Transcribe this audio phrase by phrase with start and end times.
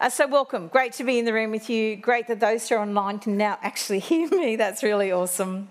[0.00, 0.68] Uh, so, welcome.
[0.68, 1.96] Great to be in the room with you.
[1.96, 4.54] Great that those who are online can now actually hear me.
[4.54, 5.70] That's really awesome.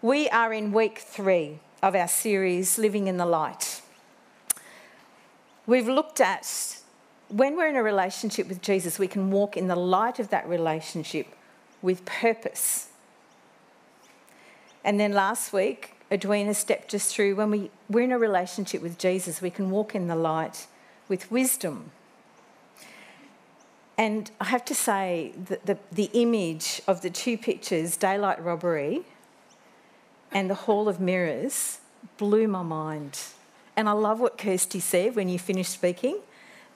[0.00, 3.82] We are in week three of our series, Living in the Light.
[5.66, 6.78] We've looked at
[7.28, 10.48] when we're in a relationship with Jesus, we can walk in the light of that
[10.48, 11.26] relationship
[11.82, 12.88] with purpose.
[14.84, 18.96] And then last week, Edwina stepped us through when we, we're in a relationship with
[18.96, 20.66] Jesus, we can walk in the light
[21.08, 21.90] with wisdom.
[23.98, 29.02] And I have to say that the, the image of the two pictures, daylight robbery
[30.32, 31.78] and the Hall of Mirrors,
[32.18, 33.18] blew my mind.
[33.74, 36.18] And I love what Kirsty said when you finished speaking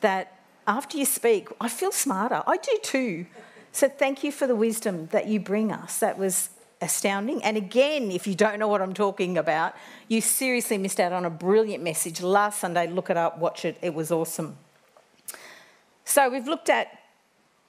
[0.00, 2.42] that after you speak, I feel smarter.
[2.46, 3.26] I do too.
[3.72, 5.98] So thank you for the wisdom that you bring us.
[5.98, 7.42] That was astounding.
[7.44, 9.74] And again, if you don't know what I'm talking about,
[10.08, 12.86] you seriously missed out on a brilliant message last Sunday.
[12.86, 14.56] Look it up, watch it, it was awesome.
[16.04, 16.99] So we've looked at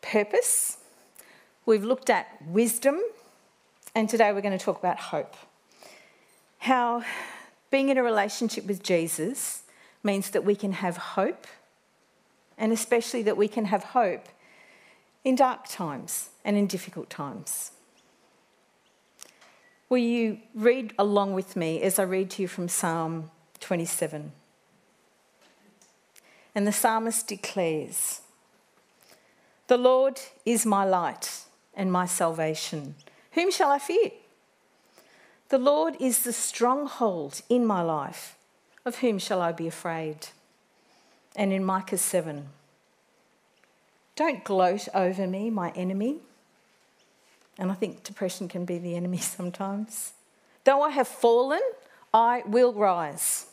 [0.01, 0.77] purpose,
[1.65, 2.99] we've looked at wisdom,
[3.95, 5.35] and today we're going to talk about hope.
[6.59, 7.03] How
[7.69, 9.63] being in a relationship with Jesus
[10.03, 11.47] means that we can have hope,
[12.57, 14.27] and especially that we can have hope
[15.23, 17.71] in dark times and in difficult times.
[19.89, 23.29] Will you read along with me as I read to you from Psalm
[23.59, 24.31] 27?
[26.55, 28.21] And the psalmist declares,
[29.71, 32.95] The Lord is my light and my salvation.
[33.31, 34.11] Whom shall I fear?
[35.47, 38.35] The Lord is the stronghold in my life.
[38.83, 40.27] Of whom shall I be afraid?
[41.37, 42.49] And in Micah 7,
[44.17, 46.17] Don't gloat over me, my enemy.
[47.57, 50.11] And I think depression can be the enemy sometimes.
[50.65, 51.61] Though I have fallen,
[52.13, 53.45] I will rise.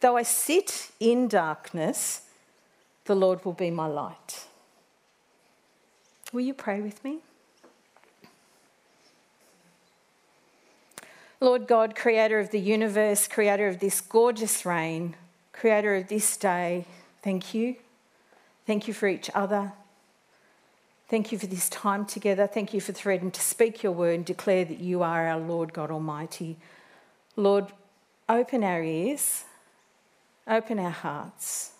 [0.00, 2.28] Though I sit in darkness,
[3.06, 4.48] the Lord will be my light.
[6.32, 7.18] Will you pray with me?
[11.40, 15.16] Lord God, creator of the universe, creator of this gorgeous rain,
[15.52, 16.86] creator of this day,
[17.22, 17.76] thank you.
[18.66, 19.72] Thank you for each other.
[21.08, 22.46] Thank you for this time together.
[22.46, 25.74] Thank you for freedom to speak your word and declare that you are our Lord
[25.74, 26.56] God Almighty.
[27.36, 27.66] Lord,
[28.28, 29.44] open our ears,
[30.46, 31.72] open our hearts,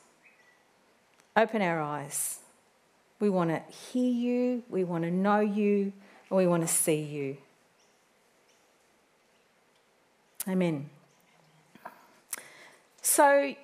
[1.37, 2.42] open our eyes.
[3.23, 5.93] We want to hear you, we want to know you,
[6.29, 7.37] and we want to see you.
[10.49, 10.91] Amen.
[13.01, 13.55] So,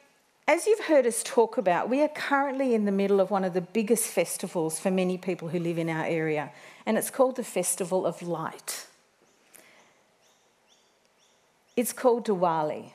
[0.46, 3.52] as you've heard us talk about, we are currently in the middle of one of
[3.52, 6.52] the biggest festivals for many people who live in our area,
[6.86, 8.86] and it's called the Festival of Light.
[11.76, 12.92] It's called Diwali.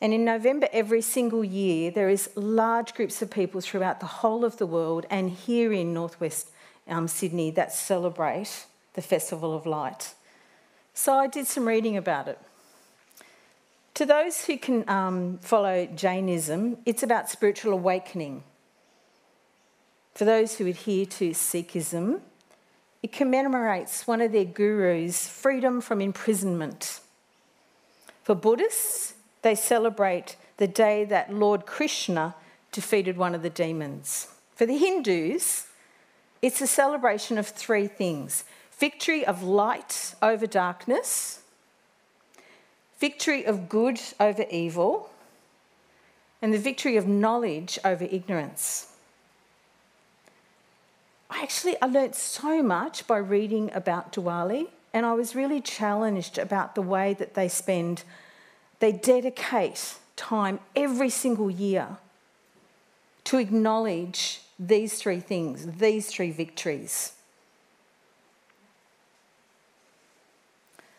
[0.00, 4.44] And in November every single year, there is large groups of people throughout the whole
[4.44, 6.50] of the world and here in northwest
[6.86, 10.14] um, Sydney that celebrate the Festival of Light.
[10.94, 12.38] So I did some reading about it.
[13.94, 18.44] To those who can um, follow Jainism, it's about spiritual awakening.
[20.14, 22.20] For those who adhere to Sikhism,
[23.02, 27.00] it commemorates one of their gurus' freedom from imprisonment.
[28.24, 32.34] For Buddhists, they celebrate the day that Lord Krishna
[32.72, 34.28] defeated one of the demons.
[34.54, 35.68] For the Hindus,
[36.42, 38.44] it's a celebration of three things
[38.78, 41.40] victory of light over darkness,
[43.00, 45.10] victory of good over evil,
[46.40, 48.92] and the victory of knowledge over ignorance.
[51.30, 56.38] I actually I learnt so much by reading about Diwali, and I was really challenged
[56.38, 58.04] about the way that they spend,
[58.80, 61.96] they dedicate time every single year
[63.24, 67.12] to acknowledge these three things, these three victories.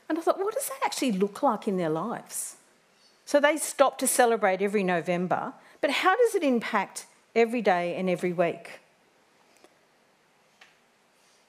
[0.08, 2.56] And I thought, what does that actually look like in their lives?
[3.26, 7.06] So they stop to celebrate every November, but how does it impact
[7.36, 8.80] every day and every week?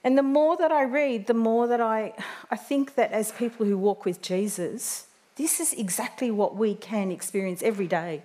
[0.03, 2.15] And the more that I read, the more that I,
[2.51, 5.07] I think that as people who walk with Jesus,
[5.41, 8.23] this is exactly what we can experience every day.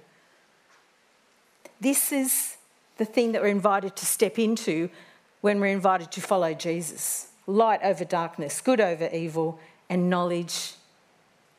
[1.79, 2.57] This is
[2.97, 4.89] the thing that we're invited to step into
[5.39, 9.59] when we're invited to follow Jesus light over darkness, good over evil,
[9.89, 10.73] and knowledge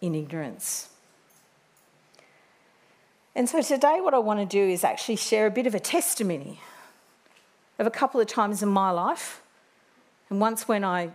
[0.02, 0.90] in ignorance.
[3.34, 5.80] And so today, what I want to do is actually share a bit of a
[5.80, 6.60] testimony
[7.78, 9.40] of a couple of times in my life,
[10.28, 11.10] and once when I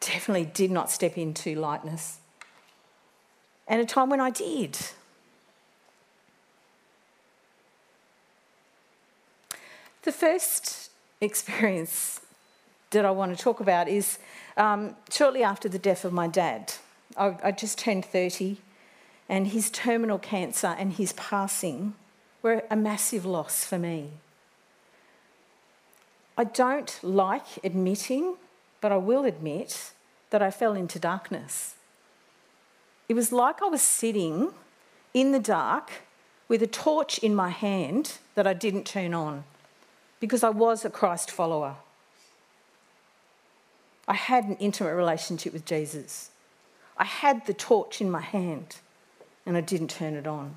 [0.00, 2.18] definitely did not step into lightness,
[3.68, 4.78] and a time when I did.
[10.02, 10.90] The first
[11.20, 12.20] experience
[12.90, 14.18] that I want to talk about is
[14.56, 16.74] um, shortly after the death of my dad.
[17.16, 18.58] I, I just turned 30,
[19.28, 21.94] and his terminal cancer and his passing
[22.42, 24.10] were a massive loss for me.
[26.38, 28.36] I don't like admitting,
[28.80, 29.92] but I will admit
[30.30, 31.75] that I fell into darkness.
[33.08, 34.52] It was like I was sitting
[35.14, 35.90] in the dark
[36.48, 39.44] with a torch in my hand that I didn't turn on
[40.20, 41.76] because I was a Christ follower.
[44.08, 46.30] I had an intimate relationship with Jesus.
[46.96, 48.76] I had the torch in my hand
[49.44, 50.56] and I didn't turn it on.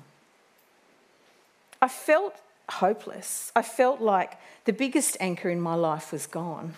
[1.82, 2.36] I felt
[2.68, 3.52] hopeless.
[3.56, 6.74] I felt like the biggest anchor in my life was gone,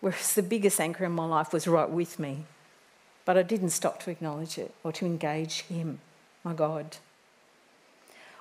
[0.00, 2.44] whereas the biggest anchor in my life was right with me.
[3.26, 6.00] But I didn't stop to acknowledge it or to engage Him,
[6.42, 6.96] my God.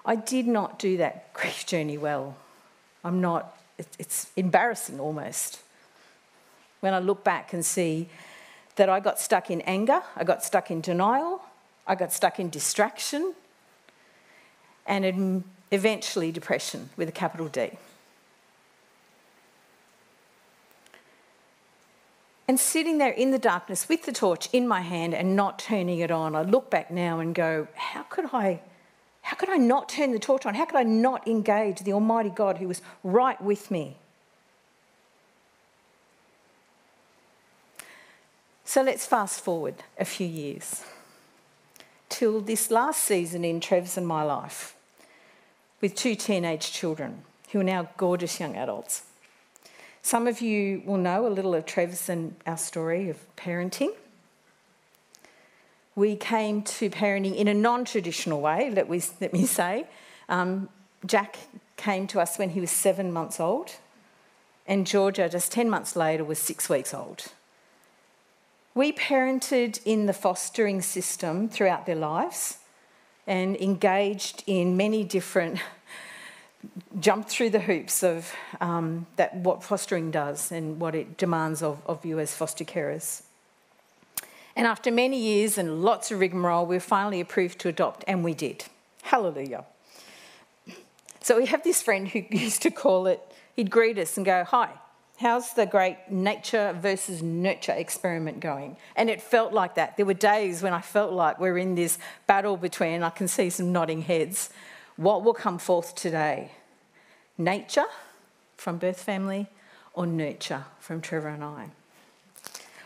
[0.06, 2.38] I did not do that grief journey well.
[3.04, 3.58] I'm not,
[4.00, 5.60] it's embarrassing almost
[6.86, 8.08] when I look back and see
[8.76, 11.42] that I got stuck in anger, I got stuck in denial,
[11.88, 13.34] I got stuck in distraction,
[14.86, 17.72] and in eventually depression with a capital D.
[22.48, 26.00] And sitting there in the darkness with the torch in my hand and not turning
[26.00, 28.62] it on, I look back now and go, how could I,
[29.24, 30.54] how could I not turn the torch on?
[30.54, 33.98] How could I not engage the Almighty God who was right with me?
[38.64, 40.84] So let's fast forward a few years
[42.10, 44.76] till this last season in Trev's and my life
[45.82, 49.04] with two teenage children who are now gorgeous young adults.
[50.06, 53.90] Some of you will know a little of Travis and our story of parenting.
[55.96, 59.88] We came to parenting in a non traditional way, let, we, let me say.
[60.30, 60.70] Um,
[61.08, 61.40] Jack
[61.76, 63.78] came to us when he was seven months old,
[64.68, 67.32] and Georgia, just 10 months later, was six weeks old.
[68.76, 72.60] We parented in the fostering system throughout their lives
[73.26, 75.62] and engaged in many different
[77.00, 81.82] jumped through the hoops of um, that what fostering does and what it demands of,
[81.86, 83.24] of you as foster carers.
[84.56, 88.24] And after many years and lots of rigmarole, we were finally approved to adopt, and
[88.24, 88.66] we did.
[89.04, 89.66] Hallelujah.
[91.22, 93.22] So we have this friend who used to call it,
[93.56, 94.70] he'd greet us and go, Hi,
[95.18, 98.76] How's the great nature versus nurture experiment going?
[98.98, 99.96] And it felt like that.
[99.96, 101.98] There were days when I felt like we're in this
[102.28, 104.50] battle between, I can see some nodding heads.
[104.98, 106.52] What will come forth today?
[107.38, 107.86] Nature
[108.56, 109.48] from birth family
[109.94, 111.70] or nurture from Trevor and I?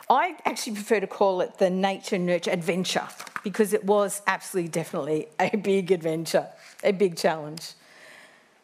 [0.10, 3.08] I actually prefer to call it the nature nurture adventure
[3.44, 6.48] because it was absolutely definitely a big adventure,
[6.84, 7.74] a big challenge.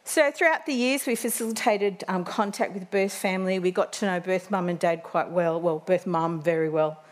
[0.02, 3.58] So, throughout the years, we facilitated um, contact with birth family.
[3.58, 7.02] We got to know birth mum and dad quite well, well, birth mum very well.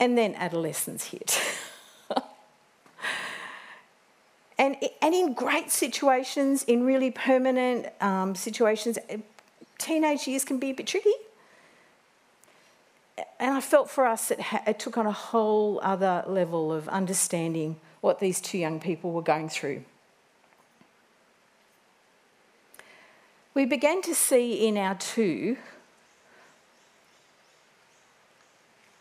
[0.00, 1.40] And then adolescence hit.
[4.58, 9.18] and, and in great situations, in really permanent um, situations, eh,
[9.78, 11.12] teenage years can be a bit tricky.
[13.38, 16.88] And I felt for us it, ha- it took on a whole other level of
[16.88, 19.84] understanding what these two young people were going through.
[23.54, 25.58] We began to see in our two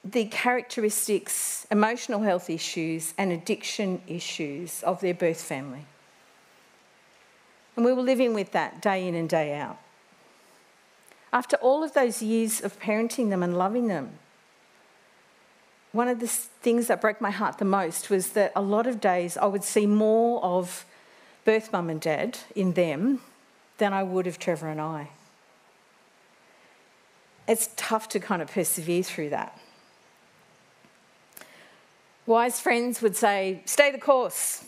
[0.04, 5.86] the characteristics, emotional health issues, and addiction issues of their birth family.
[7.76, 9.78] And we were living with that day in and day out.
[11.32, 14.18] After all of those years of parenting them and loving them,
[15.92, 19.00] one of the things that broke my heart the most was that a lot of
[19.00, 20.86] days I would see more of
[21.44, 23.20] birth mum and dad in them
[23.78, 25.10] than I would of Trevor and I.
[27.48, 29.60] It's tough to kind of persevere through that.
[32.26, 34.66] Wise friends would say, stay the course,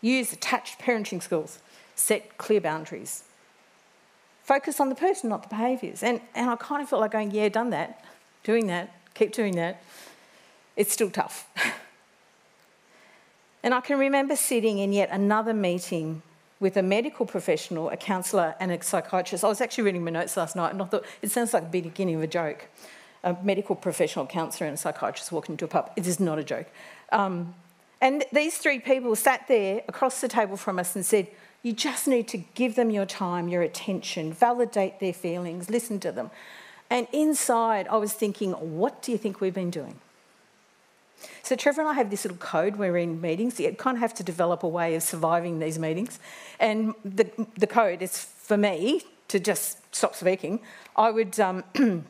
[0.00, 1.58] use attached parenting skills,
[1.94, 3.24] set clear boundaries,
[4.42, 6.02] focus on the person, not the behaviours.
[6.02, 8.04] And, and I kind of felt like going, yeah, done that,
[8.42, 9.82] doing that, keep doing that
[10.76, 11.48] it's still tough.
[13.62, 16.22] and I can remember sitting in yet another meeting
[16.60, 19.44] with a medical professional, a counsellor, and a psychiatrist.
[19.44, 21.80] I was actually reading my notes last night and I thought it sounds like the
[21.80, 22.66] beginning of a joke.
[23.24, 25.90] A medical professional, counsellor, and a psychiatrist walking into a pub.
[25.96, 26.68] It is not a joke.
[27.10, 27.54] Um,
[28.00, 31.28] and these three people sat there across the table from us and said,
[31.62, 36.12] You just need to give them your time, your attention, validate their feelings, listen to
[36.12, 36.30] them.
[36.90, 40.00] And inside, I was thinking, What do you think we've been doing?
[41.42, 43.58] So Trevor and I have this little code when we're in meetings.
[43.58, 46.18] You kind of have to develop a way of surviving these meetings.
[46.60, 50.60] And the, the code is for me to just stop speaking.
[50.96, 51.64] I would um,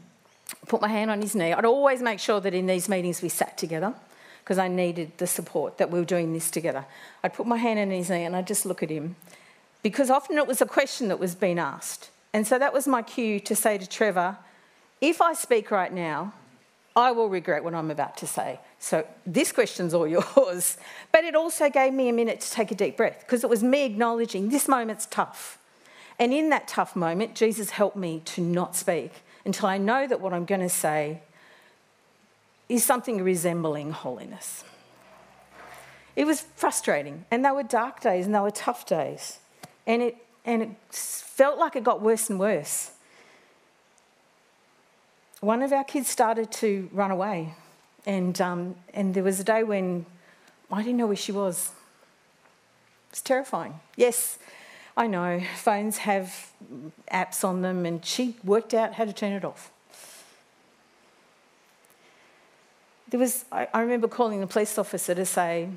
[0.66, 1.52] put my hand on his knee.
[1.52, 3.94] I'd always make sure that in these meetings we sat together
[4.42, 6.84] because I needed the support that we were doing this together.
[7.22, 9.16] I'd put my hand on his knee and I'd just look at him
[9.82, 12.10] because often it was a question that was being asked.
[12.32, 14.36] And so that was my cue to say to Trevor,
[15.00, 16.34] if I speak right now,
[16.96, 18.60] I will regret what I'm about to say.
[18.78, 20.06] So this question's all
[20.36, 20.76] yours.
[21.10, 23.62] But it also gave me a minute to take a deep breath because it was
[23.62, 25.58] me acknowledging this moment's tough.
[26.18, 30.20] And in that tough moment, Jesus helped me to not speak until I know that
[30.20, 31.20] what I'm going to say
[32.68, 34.64] is something resembling holiness.
[36.16, 39.38] It was frustrating, and they were dark days and they were tough days.
[39.86, 42.92] And it, and it felt like it got worse and worse
[45.44, 47.54] one of our kids started to run away.
[48.06, 50.06] And, um, and there was a day when
[50.70, 51.70] I didn't know where she was.
[53.10, 53.80] It's terrifying.
[53.96, 54.38] Yes,
[54.96, 56.52] I know, phones have
[57.12, 59.70] apps on them, and she worked out how to turn it off.
[63.08, 65.68] There was, I, I remember calling the police officer to say,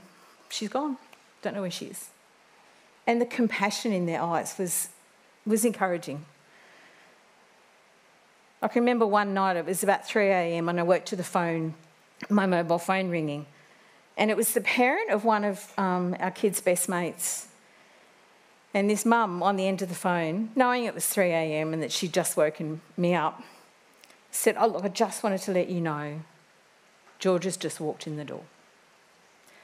[0.50, 0.98] She's gone,
[1.42, 2.10] don't know where she is.
[3.06, 4.90] And the compassion in their eyes was,
[5.46, 6.26] was encouraging.
[8.62, 11.24] I can remember one night, it was about 3 a.m., and I worked to the
[11.24, 11.76] phone,
[12.30, 13.46] my mobile phone ringing.
[14.18, 17.47] And it was the parent of one of um, our kids' best mates.
[18.74, 21.74] And this mum on the end of the phone, knowing it was 3 a.m.
[21.74, 23.42] and that she'd just woken me up,
[24.32, 26.22] said, Oh, look, I just wanted to let you know
[27.20, 28.44] Georgia's just walked in the door.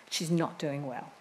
[0.09, 1.11] She's not doing well.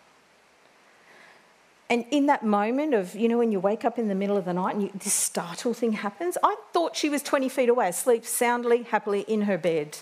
[1.91, 4.47] And in that moment of, you know, when you wake up in the middle of
[4.47, 7.89] the night and you, this startle thing happens, I thought she was 20 feet away,
[7.89, 9.99] asleep soundly, happily in her bed,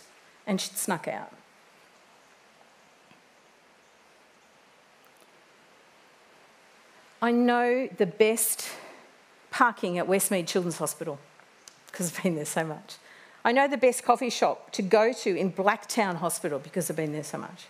[0.47, 1.33] and she'd snuck out.
[7.23, 8.69] I know the best
[9.51, 11.19] parking at Westmead Children's Hospital
[11.87, 12.97] because I've been there so much.
[13.45, 17.13] I know the best coffee shop to go to in Blacktown Hospital because I've been
[17.13, 17.67] there so much.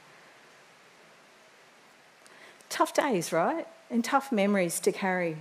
[2.68, 3.66] Tough days, right?
[3.90, 5.36] and tough memories to carry.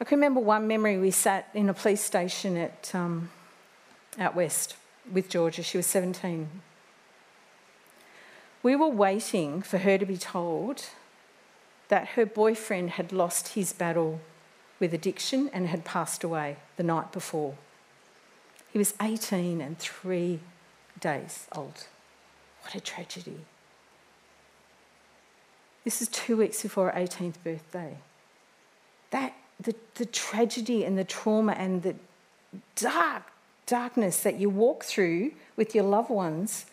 [0.00, 3.30] I can remember one memory we sat in a police station at um,
[4.18, 4.76] out west
[5.12, 5.62] with Georgia.
[5.62, 6.48] She was 17.
[8.62, 10.86] We were waiting for her to be told
[11.88, 14.20] that her boyfriend had lost his battle
[14.78, 17.54] with addiction and had passed away the night before.
[18.72, 20.40] He was 18 and three
[20.98, 21.86] days old.
[22.62, 23.40] What a tragedy.
[25.84, 27.96] This is two weeks before her 18th birthday.
[29.10, 31.96] That, the, the tragedy and the trauma and the
[32.76, 33.24] dark
[33.66, 36.66] darkness that you walk through with your loved ones,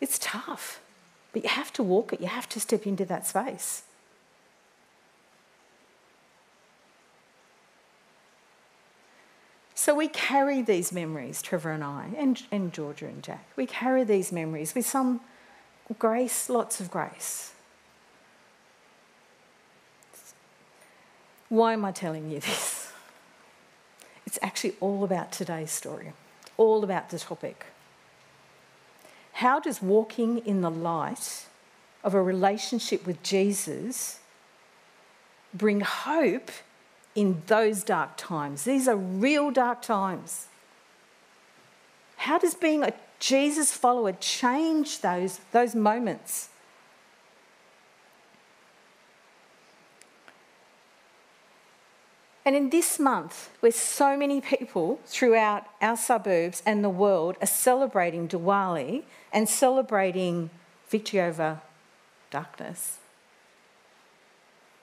[0.00, 0.81] it's tough.
[1.32, 3.82] But you have to walk it, you have to step into that space.
[9.74, 13.44] So we carry these memories, Trevor and I, and, and Georgia and Jack.
[13.56, 15.20] We carry these memories with some
[15.98, 17.52] grace, lots of grace.
[21.48, 22.92] Why am I telling you this?
[24.24, 26.12] It's actually all about today's story,
[26.56, 27.66] all about the topic.
[29.42, 31.46] How does walking in the light
[32.04, 34.20] of a relationship with Jesus
[35.52, 36.52] bring hope
[37.16, 38.62] in those dark times.
[38.62, 40.46] These are real dark times.
[42.18, 46.48] How does being a Jesus follower change those, those moments?
[52.44, 57.46] And in this month, where so many people throughout our suburbs and the world are
[57.46, 60.50] celebrating Diwali and celebrating
[60.88, 61.60] victory over
[62.30, 62.98] darkness,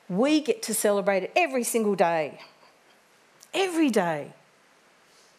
[0.08, 2.40] we get to celebrate it every single day.
[3.54, 4.34] Every day.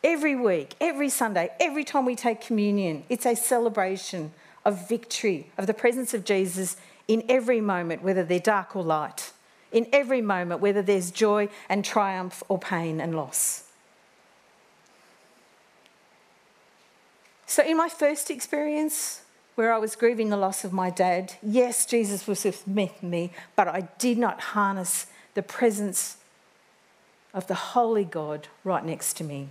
[0.03, 4.33] Every week, every Sunday, every time we take communion, it's a celebration
[4.65, 6.77] of victory, of the presence of Jesus
[7.09, 9.33] in every moment, whether they're dark or light,
[9.73, 13.65] in every moment, whether there's joy and triumph or pain and loss.
[17.47, 19.23] So, in my first experience
[19.57, 22.67] where I was grieving the loss of my dad, yes, Jesus was with
[23.03, 26.17] me, but I did not harness the presence
[27.35, 29.49] of the Holy God right next to me.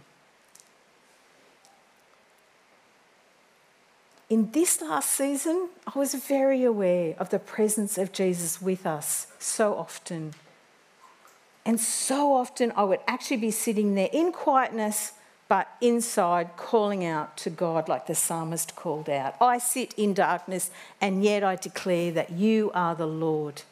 [4.30, 9.26] In this last season, I was very aware of the presence of Jesus with us
[9.40, 10.36] so often.
[11.66, 15.14] And so often, I would actually be sitting there in quietness
[15.48, 19.34] but inside calling out to God like the psalmist called out.
[19.42, 20.70] I sit in darkness,
[21.02, 23.64] and yet I declare that you are the Lord.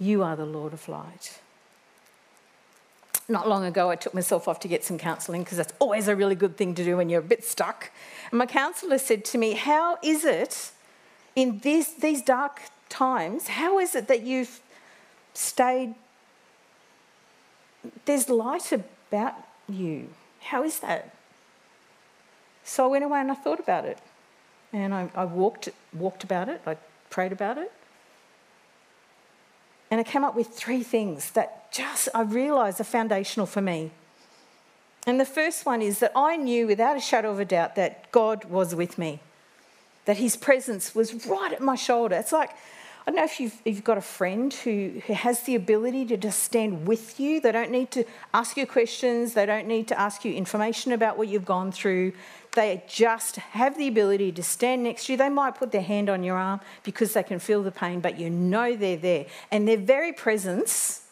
[0.00, 1.38] You are the Lord of light.
[3.28, 6.14] Not long ago, I took myself off to get some counselling because that's always a
[6.14, 7.90] really good thing to do when you're a bit stuck.
[8.30, 10.70] And my counsellor said to me, How is it
[11.34, 14.60] in this, these dark times, how is it that you've
[15.34, 15.94] stayed?
[18.04, 19.34] There's light about
[19.68, 20.08] you.
[20.40, 21.14] How is that?
[22.64, 23.98] So I went away and I thought about it.
[24.72, 26.76] And I, I walked, walked about it, I
[27.10, 27.72] prayed about it.
[29.90, 33.90] And I came up with three things that just I realised are foundational for me.
[35.06, 38.10] And the first one is that I knew without a shadow of a doubt that
[38.10, 39.20] God was with me,
[40.04, 42.16] that His presence was right at my shoulder.
[42.16, 42.50] It's like
[43.06, 46.06] I don't know if you've, if you've got a friend who, who has the ability
[46.06, 47.40] to just stand with you.
[47.40, 51.16] They don't need to ask you questions, they don't need to ask you information about
[51.16, 52.14] what you've gone through.
[52.56, 55.18] They just have the ability to stand next to you.
[55.18, 58.18] They might put their hand on your arm because they can feel the pain, but
[58.18, 59.26] you know they're there.
[59.50, 61.02] And their very presence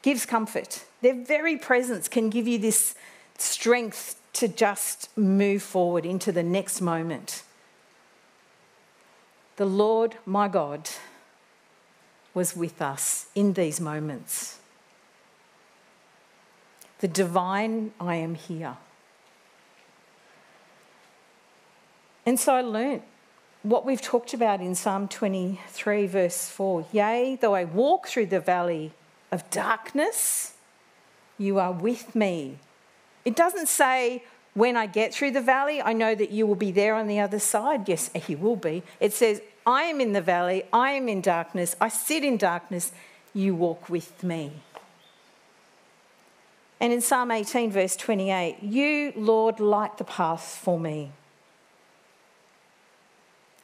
[0.00, 0.86] gives comfort.
[1.02, 2.94] Their very presence can give you this
[3.36, 7.42] strength to just move forward into the next moment.
[9.56, 10.88] The Lord, my God,
[12.32, 14.60] was with us in these moments.
[17.00, 18.78] The divine, I am here.
[22.26, 23.02] And so I learnt
[23.62, 26.86] what we've talked about in Psalm 23, verse 4.
[26.92, 28.92] Yea, though I walk through the valley
[29.30, 30.54] of darkness,
[31.38, 32.58] you are with me.
[33.24, 36.72] It doesn't say, when I get through the valley, I know that you will be
[36.72, 37.88] there on the other side.
[37.88, 38.82] Yes, he will be.
[39.00, 42.92] It says, I am in the valley, I am in darkness, I sit in darkness,
[43.34, 44.52] you walk with me.
[46.80, 51.10] And in Psalm 18, verse 28, you, Lord, light the path for me.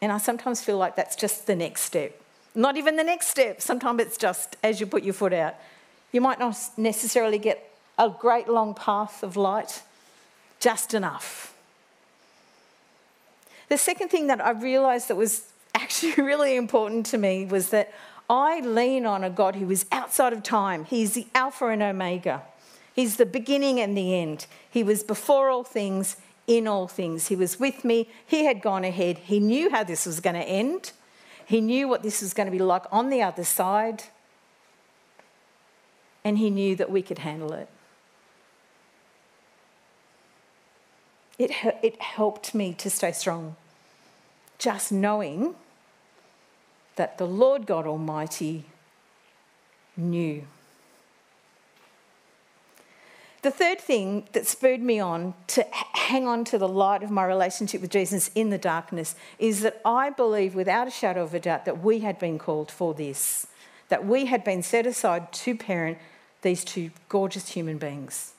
[0.03, 2.21] And I sometimes feel like that's just the next step.
[2.55, 3.63] Not even the next step.
[3.63, 5.55] Sometimes it's just as you put your foot out.
[6.11, 9.83] You might not necessarily get a great long path of light,
[10.61, 11.55] just enough.
[13.69, 17.95] The second thing that I realised that was actually really important to me was that
[18.29, 20.85] I lean on a God who is outside of time.
[20.85, 22.43] He's the Alpha and Omega.
[22.95, 24.47] He's the beginning and the end.
[24.69, 26.17] He was before all things,
[26.57, 27.29] in all things.
[27.29, 28.09] He was with me.
[28.27, 29.19] He had gone ahead.
[29.19, 30.93] He knew how this was going to end.
[31.47, 34.05] He knew what this was going to be like on the other side.
[36.25, 37.69] And he knew that we could handle it.
[41.39, 41.51] It,
[41.83, 43.57] it helped me to stay strong.
[44.59, 45.55] Just knowing
[46.97, 48.67] that the Lord God Almighty
[49.97, 50.45] knew.
[53.43, 57.25] The third thing that spurred me on to hang on to the light of my
[57.25, 61.41] relationship with Jesus in the darkness is that I believe without a shadow of a
[61.41, 63.49] doubt that we had been called for this,
[63.89, 65.99] that we had been set aside to parent
[66.43, 68.35] these two gorgeous human beings.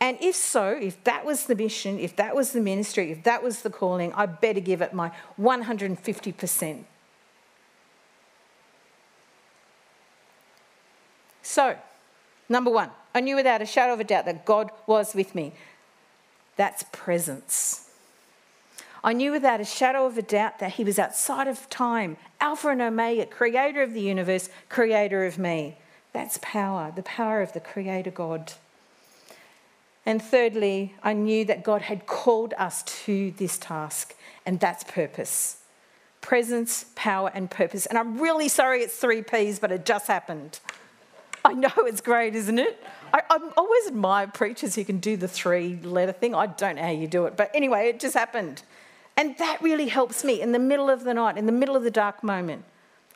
[0.00, 3.42] And if so, if that was the mission, if that was the ministry, if that
[3.42, 6.84] was the calling, I better give it my 150%.
[11.42, 11.76] So,
[12.48, 15.52] number one, I knew without a shadow of a doubt that God was with me.
[16.56, 17.90] That's presence.
[19.02, 22.68] I knew without a shadow of a doubt that He was outside of time, Alpha
[22.68, 25.78] and Omega, creator of the universe, creator of me.
[26.12, 28.52] That's power, the power of the Creator God.
[30.06, 34.14] And thirdly, I knew that God had called us to this task,
[34.46, 35.56] and that's purpose
[36.20, 37.86] presence, power, and purpose.
[37.86, 40.58] And I'm really sorry it's three P's, but it just happened.
[41.48, 42.78] I know it's great, isn't it?
[43.10, 46.34] I, I always admire preachers who can do the three letter thing.
[46.34, 48.62] I don't know how you do it, but anyway, it just happened.
[49.16, 51.84] And that really helps me in the middle of the night, in the middle of
[51.84, 52.64] the dark moment.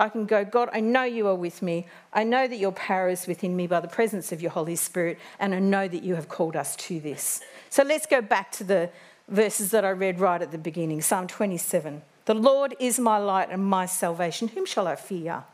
[0.01, 1.87] I can go, God, I know you are with me.
[2.14, 5.18] I know that your power is within me by the presence of your Holy Spirit,
[5.38, 7.42] and I know that you have called us to this.
[7.68, 8.88] So let's go back to the
[9.29, 12.01] verses that I read right at the beginning Psalm 27.
[12.25, 14.49] The Lord is my light and my salvation.
[14.49, 15.45] Whom shall I fear?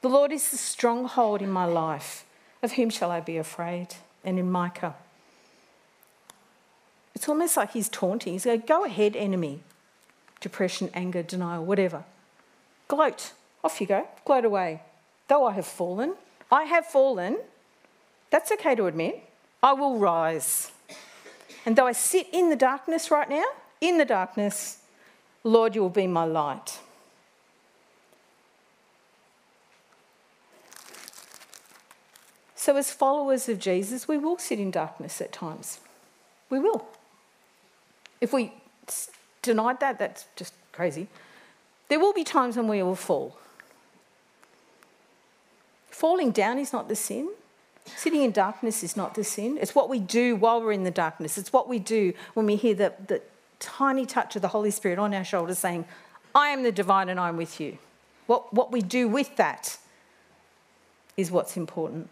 [0.00, 2.24] The Lord is the stronghold in my life.
[2.62, 3.94] Of whom shall I be afraid?
[4.24, 4.96] And in Micah,
[7.14, 8.32] it's almost like he's taunting.
[8.32, 9.60] He's going, Go ahead, enemy.
[10.40, 12.04] Depression, anger, denial, whatever.
[12.88, 13.32] Gloat.
[13.62, 14.06] Off you go.
[14.24, 14.82] Gloat away.
[15.28, 16.14] Though I have fallen,
[16.50, 17.38] I have fallen.
[18.30, 19.22] That's okay to admit.
[19.62, 20.72] I will rise.
[21.66, 23.44] And though I sit in the darkness right now,
[23.80, 24.78] in the darkness,
[25.44, 26.78] Lord, you will be my light.
[32.58, 35.78] So, as followers of Jesus, we will sit in darkness at times.
[36.50, 36.88] We will.
[38.20, 38.52] If we
[39.42, 41.06] denied that, that's just crazy.
[41.88, 43.38] There will be times when we will fall.
[45.88, 47.28] Falling down is not the sin.
[47.96, 49.56] Sitting in darkness is not the sin.
[49.60, 51.38] It's what we do while we're in the darkness.
[51.38, 53.22] It's what we do when we hear the, the
[53.60, 55.84] tiny touch of the Holy Spirit on our shoulders saying,
[56.34, 57.78] I am the divine and I'm with you.
[58.26, 59.78] What, what we do with that
[61.16, 62.10] is what's important.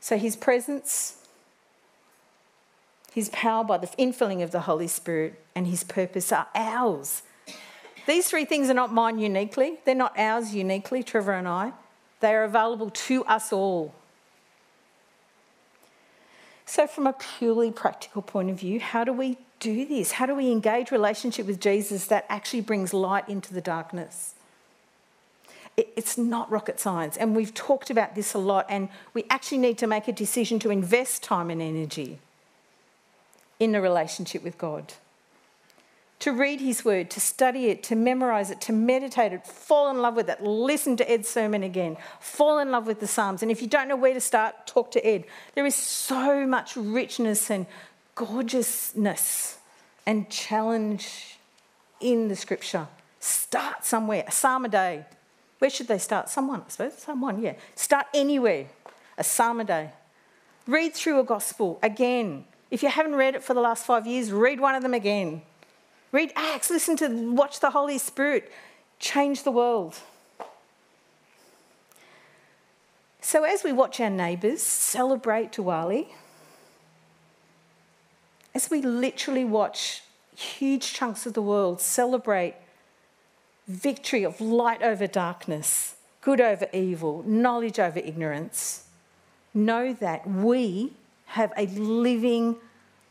[0.00, 1.16] So his presence,
[3.12, 7.22] his power by the infilling of the Holy Spirit, and his purpose are ours.
[8.06, 11.72] These three things are not mine uniquely, they're not ours uniquely, Trevor and I.
[12.20, 13.94] They are available to us all.
[16.64, 20.12] So, from a purely practical point of view, how do we do this?
[20.12, 24.34] How do we engage relationship with Jesus that actually brings light into the darkness?
[25.78, 29.78] It's not rocket science, and we've talked about this a lot, and we actually need
[29.78, 32.18] to make a decision to invest time and energy
[33.60, 34.94] in a relationship with God.
[36.20, 40.02] To read His Word, to study it, to memorize it, to meditate it, fall in
[40.02, 43.40] love with it, listen to Ed's sermon again, fall in love with the Psalms.
[43.40, 45.24] And if you don't know where to start, talk to Ed.
[45.54, 47.66] There is so much richness and
[48.16, 49.58] gorgeousness
[50.06, 51.38] and challenge
[52.00, 52.88] in the Scripture.
[53.20, 55.04] Start somewhere, a psalm a day.
[55.58, 56.28] Where should they start?
[56.28, 56.94] Someone, I suppose.
[56.94, 57.54] Someone, yeah.
[57.74, 58.66] Start anywhere.
[59.16, 59.90] A psalm a day.
[60.66, 62.44] Read through a gospel again.
[62.70, 65.42] If you haven't read it for the last five years, read one of them again.
[66.12, 68.50] Read Acts, listen to, watch the Holy Spirit
[68.98, 69.96] change the world.
[73.20, 76.08] So, as we watch our neighbours celebrate Diwali,
[78.54, 80.02] as we literally watch
[80.34, 82.54] huge chunks of the world celebrate
[83.68, 88.84] victory of light over darkness, good over evil, knowledge over ignorance,
[89.54, 90.92] know that we
[91.26, 92.56] have a living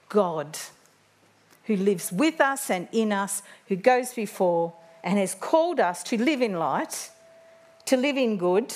[0.10, 0.58] God
[1.66, 6.18] who lives with us and in us, who goes before and has called us to
[6.22, 7.12] live in light,
[7.86, 8.74] to live in good,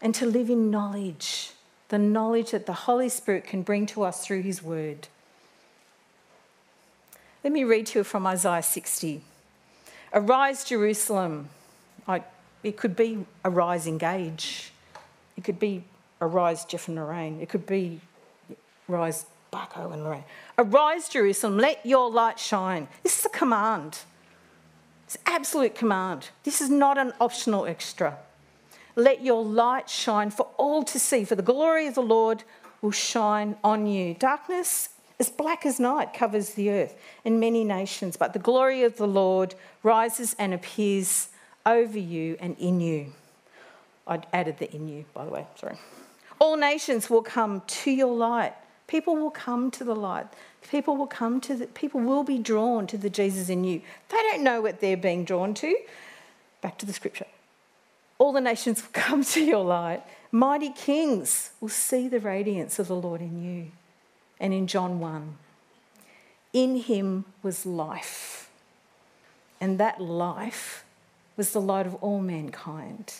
[0.00, 1.52] and to live in knowledge
[1.92, 5.08] the knowledge that the Holy Spirit can bring to us through His Word.
[7.44, 9.20] Let me read to you from Isaiah 60.
[10.14, 11.48] Arise, Jerusalem.
[12.06, 12.22] I,
[12.62, 14.72] it could be arise, engage.
[15.36, 15.84] It could be
[16.20, 17.40] arise, Jeff and Lorraine.
[17.40, 18.00] It could be
[18.88, 20.24] rise, Barco and Lorraine.
[20.58, 22.88] Arise, Jerusalem, let your light shine.
[23.02, 24.00] This is a command.
[25.04, 26.30] It's absolute command.
[26.44, 28.18] This is not an optional extra.
[28.96, 32.44] Let your light shine for all to see, for the glory of the Lord
[32.82, 34.14] will shine on you.
[34.14, 34.90] Darkness
[35.22, 39.06] as black as night covers the earth and many nations, but the glory of the
[39.06, 39.54] Lord
[39.84, 41.28] rises and appears
[41.64, 43.12] over you and in you.
[44.04, 45.76] I added the in you, by the way, sorry.
[46.40, 48.52] All nations will come to your light.
[48.88, 50.26] People will come to the light.
[50.68, 53.80] People will come to the, people will be drawn to the Jesus in you.
[54.08, 55.76] They don't know what they're being drawn to.
[56.62, 57.26] Back to the scripture.
[58.18, 60.02] All the nations will come to your light.
[60.32, 63.70] Mighty kings will see the radiance of the Lord in you
[64.42, 65.38] and in John 1.
[66.52, 68.50] In him was life,
[69.60, 70.84] and that life
[71.36, 73.14] was the light of all mankind.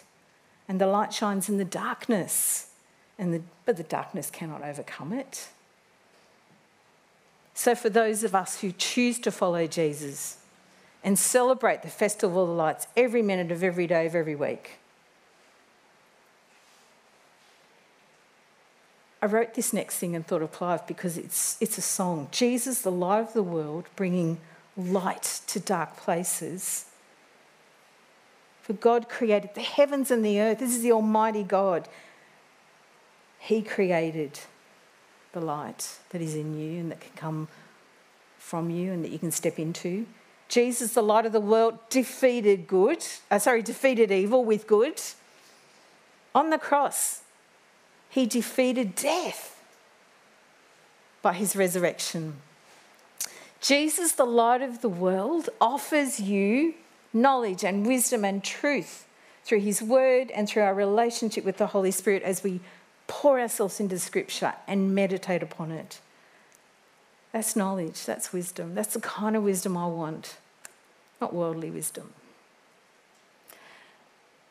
[0.69, 2.71] And the light shines in the darkness,
[3.19, 5.49] and the, but the darkness cannot overcome it.
[7.55, 10.39] So, for those of us who choose to follow Jesus
[11.05, 14.79] and celebrate the Festival of the Lights every minute of every day of every week,
[19.23, 22.27] I wrote this next thing and thought of Clive because it's, it's a song.
[22.33, 24.39] Jesus, the light of the world, bringing
[24.77, 26.87] light to dark places.
[28.63, 30.59] For God created the heavens and the earth.
[30.59, 31.89] This is the Almighty God.
[33.39, 34.41] He created
[35.33, 37.49] the light that is in you and that can come
[38.39, 40.07] from you and that you can step into.
[40.49, 45.01] Jesus, the light of the world, defeated good, uh, sorry, defeated evil with good.
[46.35, 47.22] On the cross,
[48.13, 49.59] he defeated death
[51.23, 52.35] by his resurrection.
[53.63, 56.75] Jesus, the light of the world, offers you
[57.15, 59.07] knowledge and wisdom and truth
[59.45, 62.61] through his word and through our relationship with the Holy Spirit as we
[63.07, 66.01] pour ourselves into scripture and meditate upon it.
[67.33, 68.75] That's knowledge, that's wisdom.
[68.75, 70.37] That's the kind of wisdom I want,
[71.19, 72.13] not worldly wisdom.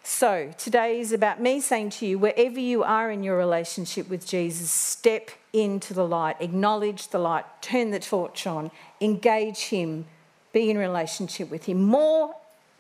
[0.04, 4.26] So, today is about me saying to you, wherever you are in your relationship with
[4.26, 10.06] Jesus, step into the light, acknowledge the light, turn the torch on, engage Him,
[10.54, 12.36] be in relationship with Him more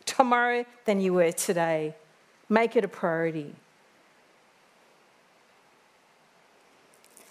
[0.05, 1.93] tomorrow than you were today.
[2.49, 3.53] Make it a priority.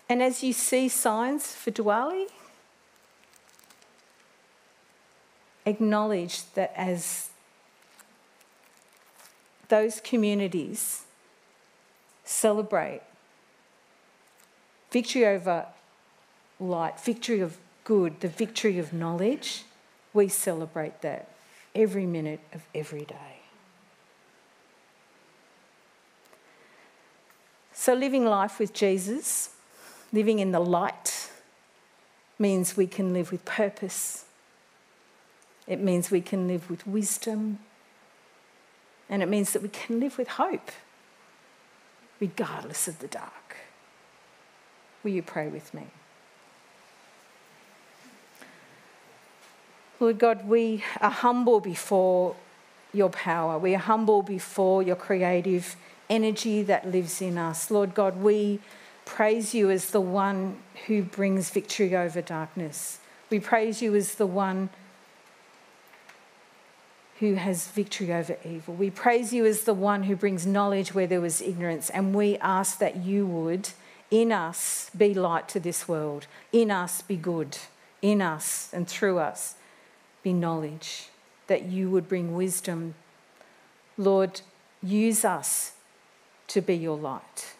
[0.09, 2.27] And as you see signs for Diwali,
[5.67, 7.30] acknowledge that as
[9.71, 11.05] those communities
[12.25, 13.01] celebrate
[14.91, 15.67] victory over
[16.59, 19.63] light, victory of good, the victory of knowledge,
[20.13, 21.29] we celebrate that
[21.75, 23.41] every minute of every day.
[27.73, 29.51] So, living life with Jesus,
[30.13, 31.31] living in the light,
[32.39, 34.25] means we can live with purpose.
[35.67, 37.61] It means we can live with wisdom.
[39.11, 40.71] And it means that we can live with hope,
[42.21, 43.57] regardless of the dark.
[45.03, 45.89] Will you pray with me?
[49.99, 52.37] Lord God, we are humble before
[52.95, 53.59] your power.
[53.59, 55.77] We are humble before your creative
[56.09, 57.71] energy that lives in us.
[57.71, 58.61] Lord God, we
[59.05, 63.01] praise you as the one who brings victory over darkness.
[63.29, 64.71] We praise you as the one
[67.21, 68.75] who has victory over evil.
[68.75, 71.91] We praise you as the one who brings knowledge where there was ignorance.
[71.91, 73.71] And we ask that you would,
[74.11, 77.59] in us, be light to this world, in us, be good,
[78.03, 79.55] in us and through us
[80.23, 81.09] be knowledge,
[81.47, 82.95] that you would bring wisdom.
[83.97, 84.41] Lord,
[84.83, 85.73] use us
[86.49, 87.55] to be your light.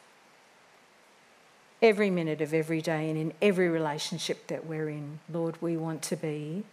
[1.83, 6.03] Every minute of every day and in every relationship that we're in, Lord, we want
[6.03, 6.65] to be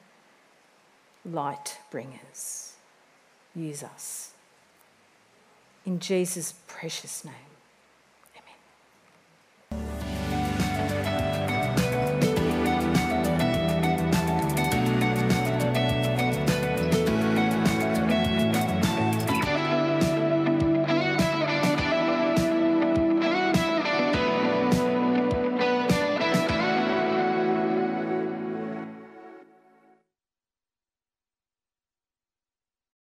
[1.24, 2.74] light bringers.
[3.58, 4.32] Use us.
[5.84, 7.57] In Jesus' precious name.